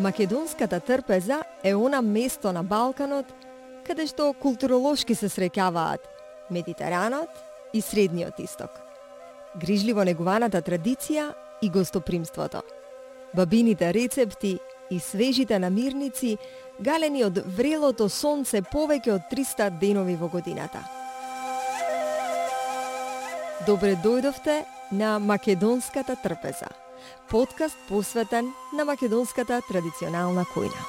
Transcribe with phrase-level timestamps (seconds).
[0.00, 3.26] Македонската трпеза е она место на Балканот
[3.84, 6.00] каде што културолошки се среќаваат
[6.48, 7.28] Медитеранот
[7.76, 8.70] и Средниот исток.
[9.60, 12.62] Грижливо негуваната традиција и гостопримството.
[13.36, 14.56] Бабините рецепти
[14.90, 16.38] и свежите намирници
[16.80, 20.80] галени од врелото сонце повеќе од 300 денови во годината.
[23.66, 24.62] Добре дојдовте
[24.92, 26.72] на Македонската трпеза
[27.30, 30.82] подкаст посветен на македонската традиционална којна.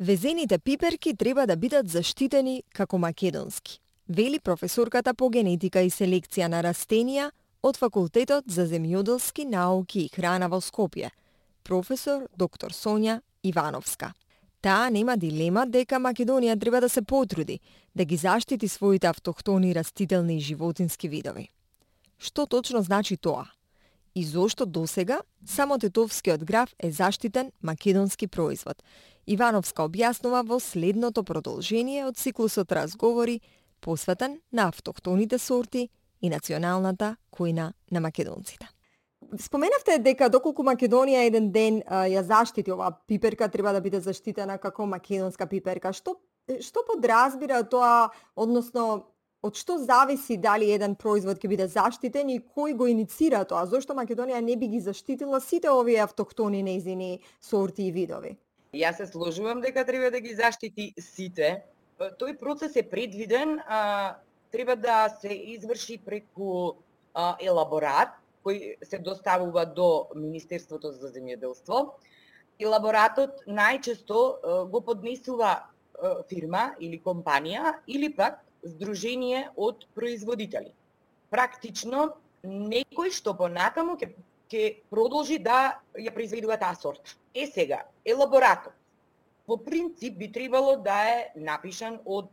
[0.00, 6.62] Везените пиперки треба да бидат заштитени како македонски, вели професорката по генетика и селекција на
[6.66, 7.30] растенија
[7.62, 11.10] од Факултетот за земјоделски науки и храна во Скопје–
[11.64, 14.12] професор доктор Сонја Ивановска.
[14.62, 17.60] Таа нема дилема дека Македонија треба да се потруди
[17.94, 21.48] да ги заштити своите автохтони растителни и животински видови.
[22.18, 23.50] Што точно значи тоа?
[24.14, 28.82] И зошто досега само тетовскиот граф е заштитен македонски производ?
[29.26, 33.40] Ивановска објаснува во следното продолжение од циклусот разговори
[33.80, 35.88] посветен на автохтоните сорти
[36.22, 38.71] и националната којна на македонците.
[39.38, 44.58] Споменавте дека доколку Македонија еден ден а, ја заштити оваа пиперка, треба да биде заштитена
[44.60, 45.92] како македонска пиперка.
[45.96, 46.18] Што
[46.60, 49.06] што подразбира тоа, односно
[49.42, 53.64] од што зависи дали еден производ ќе биде заштитен и кој го иницира тоа?
[53.66, 58.36] Зошто Македонија не би ги заштитила сите овие автохтони нејзини сорти и видови?
[58.76, 61.62] Јас се сложувам дека треба да ги заштити сите.
[61.98, 64.16] Тој процес е предвиден, а,
[64.52, 66.74] треба да се изврши преку
[67.14, 71.94] а, елаборат кој се доставува до Министерството за земјоделство.
[72.58, 75.68] И лаборатот најчесто го поднесува
[76.30, 80.74] фирма или компанија или пак здружение од производители.
[81.30, 82.12] Практично
[82.44, 84.12] некој што понатаму ќе
[84.52, 87.16] ќе продолжи да ја произведува таа сорта.
[87.34, 88.74] Е сега, елаборатот
[89.46, 92.30] по принцип би требало да е напишан од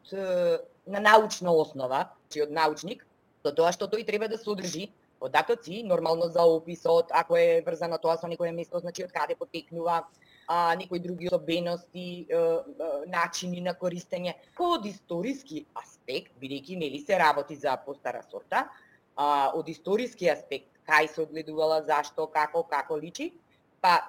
[0.89, 3.05] на научна основа, чи од научник,
[3.43, 8.17] до тоа што тој треба да содржи податоци, нормално за описот, ако е врзано тоа
[8.17, 10.05] со некое место, значи од каде потекнува,
[10.47, 14.33] а, некои други особености, е, е, начини на користење.
[14.59, 18.67] Од историски аспект, бидејќи нели се работи за постара сорта,
[19.15, 23.33] а, од историски аспект, кај се одгледувала, зашто, како, како личи,
[23.81, 23.99] па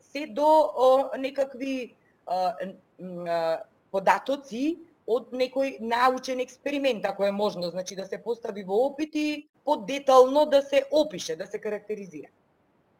[0.00, 1.94] се до о, некакви
[2.26, 3.58] а, а,
[3.90, 10.46] податоци од некој научен експеримент, ако е можно, значи да се постави во опити, подетално
[10.46, 12.28] да се опише, да се карактеризира.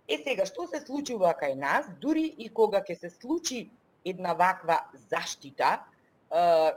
[0.09, 3.71] Е сега, што се случува кај нас, дури и кога ќе се случи
[4.05, 5.85] една ваква заштита,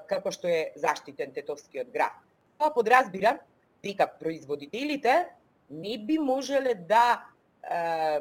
[0.09, 2.13] како што е заштитен Тетовскиот град.
[2.57, 3.39] Тоа подразбира
[3.83, 5.27] дека производителите
[5.69, 7.23] не би можеле да
[7.63, 8.19] е,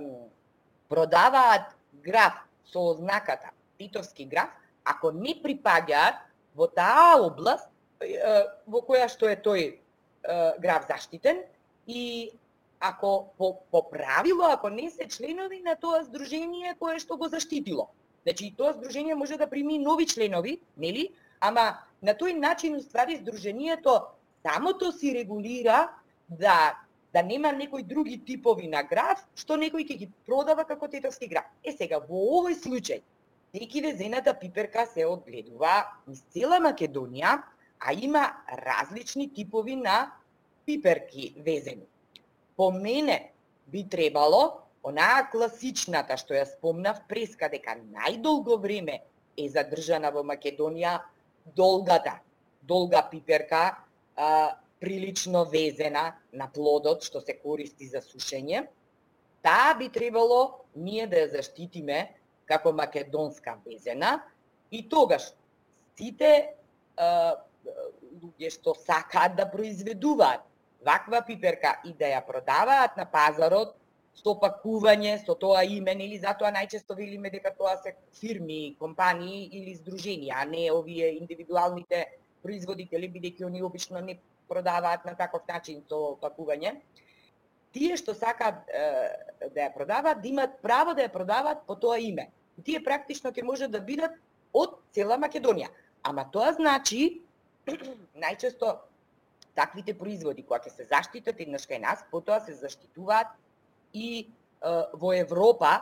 [0.89, 4.51] продаваат граф со ознаката Титовски граф,
[4.85, 7.69] ако не припаѓаат во таа област
[8.67, 9.65] во која што е тој
[10.63, 11.43] град заштитен
[11.87, 12.31] и
[12.83, 17.91] ако по, по правило, ако не се членови на тоа здружение кое што го заштитило.
[18.27, 21.11] Значи, тоа здружение може да прими нови членови, нели?
[21.41, 24.03] Ама на тој начин, уствари, здружението
[24.43, 25.91] самото си регулира
[26.29, 26.75] да
[27.12, 31.45] да нема некои други типови на граф, што некој ќе ги продава како тетовски граф.
[31.65, 33.03] Е сега, во овој случај,
[33.57, 37.43] секи везената пиперка се одгледува из цела Македонија,
[37.81, 40.13] а има различни типови на
[40.65, 41.85] пиперки везени.
[42.57, 43.33] По мене
[43.69, 49.03] би требало онаа класичната што ја спомнав преска дека најдолго време
[49.37, 51.03] е задржана во Македонија
[51.56, 52.21] долгата,
[52.62, 53.76] долга пиперка,
[54.17, 58.65] а, прилично везена на плодот што се користи за сушење,
[59.44, 62.09] таа би требало ние да ја заштитиме
[62.52, 64.20] како македонска везена
[64.70, 65.32] и тогаш
[65.99, 66.32] сите
[67.00, 70.49] луѓе што сакаат да произведуваат
[70.87, 73.76] ваква пиперка и да ја продаваат на пазарот
[74.14, 79.72] со пакување, со тоа име, или затоа најчесто велиме дека тоа се фирми, компании или
[79.78, 82.02] здруженија, а не овие индивидуалните
[82.43, 84.19] производители, бидејќи они обично не
[84.49, 86.75] продаваат на таков начин со пакување
[87.72, 92.28] тие што сакаат да ја продаваат, да имаат право да ја продаваат по тоа име.
[92.64, 94.16] Тие практично ќе може да бидат
[94.52, 95.70] од цела Македонија.
[96.02, 97.22] Ама тоа значи,
[98.22, 98.76] најчесто
[99.56, 103.32] таквите производи кои ќе се заштитат еднаш кај нас, потоа се заштитуваат
[103.93, 104.26] и е,
[104.93, 105.72] во Европа,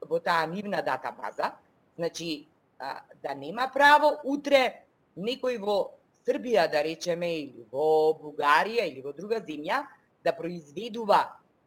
[0.00, 1.52] во таа нивна дата база,
[1.96, 2.46] значи
[2.78, 4.84] а, да нема право утре
[5.16, 5.78] некој во
[6.26, 9.84] Србија, да речеме, или во Бугарија, или во друга земја,
[10.26, 11.20] да произведува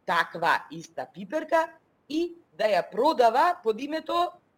[0.05, 1.69] таква иста пиперка
[2.09, 4.17] и да ја продава под името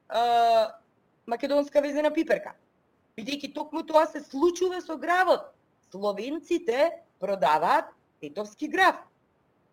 [0.10, 0.74] а,
[1.28, 2.56] македонска везена пиперка.
[3.18, 5.52] Бидејќи токму тоа се случува со гравот.
[5.92, 8.96] Словенците продаваат тетовски грав.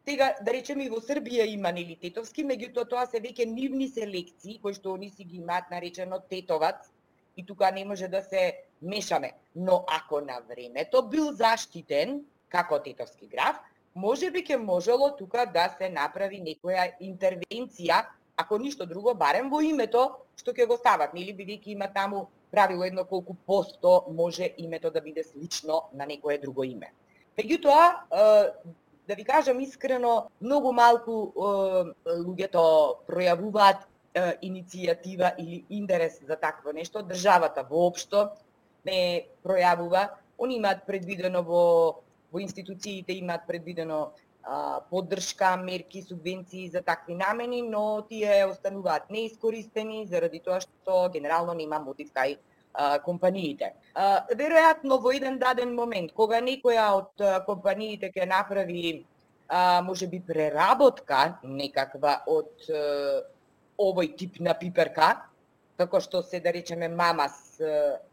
[0.04, 4.58] Тега, да речеме, и во Србија има нели тетовски, меѓутоа тоа се веќе нивни селекции,
[4.62, 6.88] кои што они си ги имаат наречено тетовац,
[7.36, 9.32] и тука не може да се мешаме.
[9.56, 13.60] Но ако на времето бил заштитен како тетовски граф,
[13.94, 18.06] може би ќе можело тука да се направи некоја интервенција,
[18.38, 20.04] ако ништо друго, барем во името
[20.38, 25.00] што ќе го стават, нели бидејќи има таму правило едно колку посто може името да
[25.00, 26.92] биде слично на некое друго име.
[27.36, 27.82] Меѓутоа,
[29.08, 31.18] да ви кажам искрено, многу малку
[32.06, 32.62] луѓето
[33.10, 33.86] пројавуваат
[34.42, 37.02] иницијатива или интерес за такво нешто.
[37.02, 38.30] Државата воопшто
[38.86, 40.08] не пројавува.
[40.38, 41.64] Они имаат предвидено во
[42.32, 44.12] во институциите имаат предвидено
[44.48, 51.52] а, поддршка, мерки, субвенции за такви намени, но тие остануваат неискористени заради тоа што генерално
[51.54, 52.38] нема мотив кај
[53.04, 53.72] компаниите.
[54.40, 59.04] Веројатно во еден даден момент, кога некоја од компаниите ќе направи
[59.82, 62.70] може би преработка некаква од
[63.78, 65.26] овој тип на пиперка,
[65.76, 67.58] како што се да речеме мамас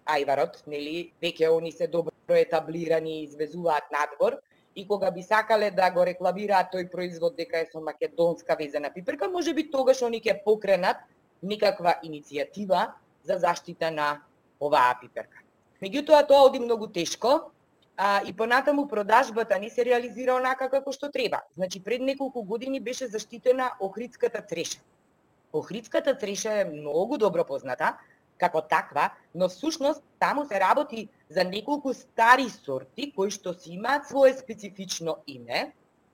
[0.06, 4.42] ајварот, нели, веќе они се добро етаблирани и извезуваат надвор,
[4.76, 9.30] и кога би сакале да го рекламираат тој производ дека е со македонска везена пиперка,
[9.30, 10.98] може би тогаш они ќе покренат
[11.42, 12.92] некаква иницијатива
[13.24, 14.22] за заштита на
[14.60, 15.40] оваа пиперка.
[15.82, 17.52] Меѓутоа тоа оди многу тешко,
[17.98, 21.42] а, и понатаму продажбата не се реализира онака како што треба.
[21.56, 24.80] Значи пред неколку години беше заштитена охридската треша.
[25.54, 27.96] Охридската треша е многу добро позната
[28.38, 34.08] како таква, но всушност таму се работи за неколку стари сорти кои што си имаат
[34.10, 35.74] свое специфично име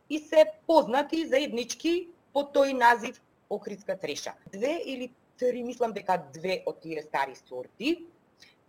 [0.09, 4.33] и се познати заеднички по тој назив охридска треша.
[4.51, 7.97] Две или три, мислам дека две од тие стари сорти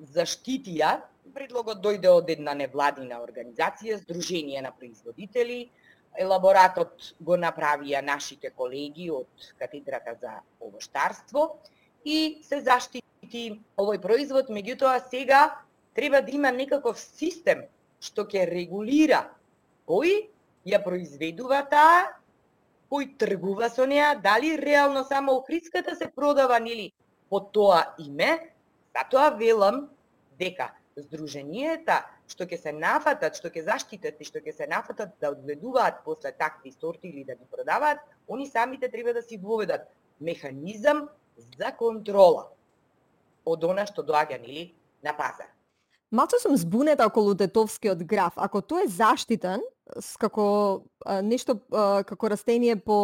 [0.02, 1.02] заштитија,
[1.34, 5.70] предлогот дојде од една невладина организација, Сдружение на производители,
[6.18, 11.56] елаборатот го направија нашите колеги од катедрата за овоштарство
[12.04, 13.44] и се заштити
[13.78, 15.62] овој производ, меѓутоа сега
[15.94, 17.64] треба да има некаков систем
[18.00, 19.28] што ќе регулира
[19.86, 20.28] кој
[20.66, 22.12] ја произведува таа,
[22.90, 26.92] кој тргува со неа, дали реално само охридската се продава нели
[27.30, 28.52] под тоа име,
[28.92, 29.86] Затоа велам
[30.38, 35.32] дека здруженијата што ќе се нафатат, што ќе заштитат и што ќе се нафатат да
[35.32, 37.98] одгледуваат после такви сорти или да ги продаваат,
[38.28, 39.88] они самите треба да си воведат
[40.20, 42.50] механизам за контрола
[43.44, 44.72] од она што доаѓа нели
[45.02, 45.48] на пазар.
[46.12, 48.34] Малце сум збунета околу детовскиот граф.
[48.36, 49.62] Ако тој е заштитен,
[50.20, 50.44] како
[51.06, 52.98] а, нешто а, како растение по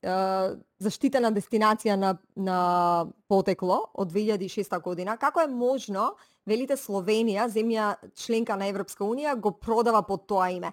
[0.00, 2.60] а, заштитена дестинација на, на
[3.28, 6.14] потекло од 2006 година, како е можно,
[6.48, 10.72] велите Словенија, земја членка на Европска Унија, го продава под тоа име?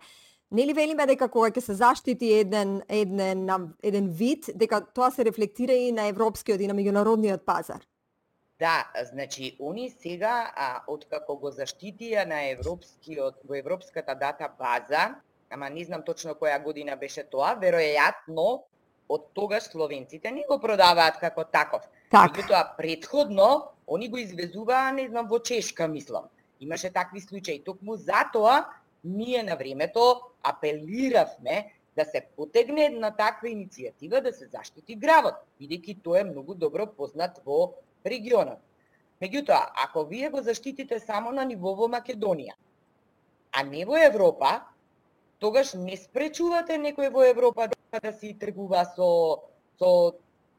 [0.55, 3.49] Нели велиме дека кога ќе се заштити еден, еден,
[3.83, 7.83] еден вид, дека тоа се рефлектира и на европскиот и на меѓународниот пазар?
[8.59, 15.15] Да, значи, они сега, а, откако го заштитија на европскиот, во европската дата база,
[15.51, 18.63] ама не знам точно која година беше тоа, веројатно
[19.09, 21.83] од тогаш словенците не го продаваат како таков.
[22.11, 22.31] Так.
[22.31, 26.31] Меѓутоа, предходно, они го извезуваа, не знам, во Чешка, мислам.
[26.59, 27.59] Имаше такви случаи.
[27.59, 28.65] Токму затоа,
[29.03, 36.01] ние на времето апелиравме да се потегне една таква иницијатива да се заштити гравот, бидејќи
[36.03, 38.59] тоа е многу добро познат во регионот.
[39.21, 42.55] Меѓутоа, ако вие го заштитите само на ниво во Македонија,
[43.51, 44.61] а не во Европа,
[45.39, 49.09] тогаш не спречувате некој во Европа да, да, си тргува со,
[49.79, 49.91] со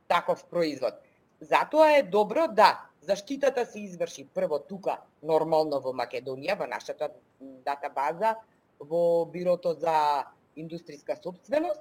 [0.09, 0.95] таков производ.
[1.41, 7.11] Затоа е добро да заштитата се изврши прво тука, нормално во Македонија, во нашата
[7.41, 8.37] датабаза
[8.81, 10.25] во Бирото за
[10.57, 11.81] индустријска собственост,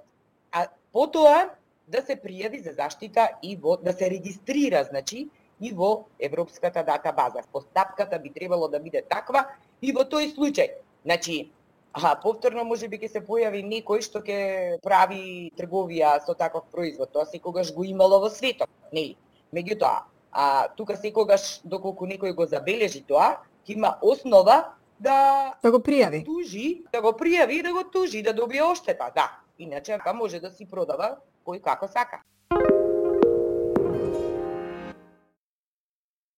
[0.51, 1.49] а потоа
[1.87, 7.11] да се пријави за заштита и во, да се регистрира, значи, и во Европската дата
[7.11, 7.41] база.
[7.51, 9.45] Постапката би требало да биде таква
[9.81, 10.71] и во тој случај.
[11.05, 11.51] Значи,
[11.93, 17.11] а повторно може би ќе се појави некој што ќе прави трговија со таков производ.
[17.11, 19.15] Тоа секогаш го имало во светот, нели?
[19.55, 25.79] Меѓутоа, а тука секогаш доколку некој го забележи тоа, ќе има основа да да го
[25.79, 26.19] пријави.
[26.19, 29.31] Да тужи, да го пријави и да го тужи, да добие оштета, да.
[29.59, 32.19] Иначе може да си продава кој како сака.